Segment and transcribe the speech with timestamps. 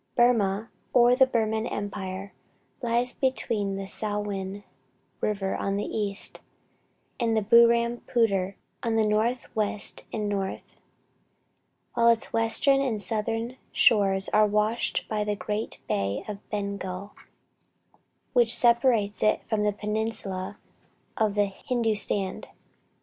[0.17, 2.33] Burmah, or the Burman Empire,
[2.81, 4.63] lies between the Salwen
[5.19, 6.39] river on the east,
[7.19, 10.75] and the Burrampooter on the northwest and north,
[11.93, 17.13] while its western and southern shores are washed by the great bay of Bengal,
[18.33, 20.57] which separates it from the peninsula
[21.15, 22.45] of Hindustan.